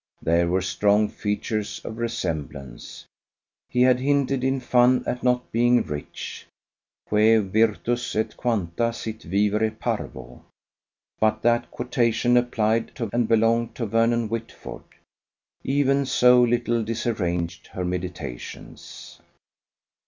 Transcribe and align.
There 0.23 0.47
were 0.47 0.63
strong 0.63 1.09
features 1.09 1.79
of 1.85 1.99
resemblance. 1.99 3.05
He 3.69 3.83
had 3.83 3.99
hinted 3.99 4.43
in 4.43 4.59
fun 4.59 5.03
at 5.05 5.21
not 5.21 5.51
being 5.51 5.83
rich. 5.83 6.47
"Quae 7.07 7.37
virtus 7.37 8.15
et 8.15 8.35
quanta 8.35 8.93
sit 8.93 9.21
vivere 9.21 9.69
parvo." 9.69 10.43
But 11.19 11.43
that 11.43 11.69
quotation 11.69 12.35
applied 12.35 12.95
to 12.95 13.11
and 13.13 13.27
belonged 13.27 13.75
to 13.75 13.85
Vernon 13.85 14.27
Whitford. 14.27 14.85
Even 15.63 16.07
so 16.07 16.41
little 16.41 16.83
disarranged 16.83 17.67
her 17.67 17.85
meditations. 17.85 19.19